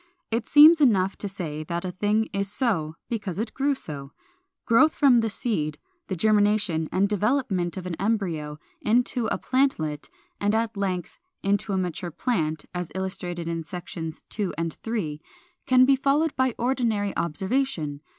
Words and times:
It 0.31 0.47
seems 0.47 0.81
enough 0.81 1.15
to 1.17 1.29
say 1.29 1.63
that 1.65 1.85
a 1.85 1.91
thing 1.91 2.27
is 2.33 2.51
so 2.51 2.95
because 3.07 3.37
it 3.37 3.53
grew 3.53 3.75
so. 3.75 4.13
Growth 4.65 4.95
from 4.95 5.19
the 5.19 5.29
seed, 5.29 5.77
the 6.07 6.15
germination 6.15 6.89
and 6.91 7.07
development 7.07 7.77
of 7.77 7.85
an 7.85 7.93
embryo 7.99 8.57
into 8.81 9.27
a 9.27 9.37
plantlet, 9.37 10.09
and 10.39 10.55
at 10.55 10.75
length 10.75 11.19
into 11.43 11.71
a 11.71 11.77
mature 11.77 12.09
plant 12.09 12.65
(as 12.73 12.91
illustrated 12.95 13.47
in 13.47 13.63
Sections 13.63 14.23
II. 14.39 14.49
and 14.57 14.75
III.), 14.87 15.21
can 15.67 15.85
be 15.85 15.95
followed 15.95 16.35
by 16.35 16.55
ordinary 16.57 17.15
observation. 17.15 18.01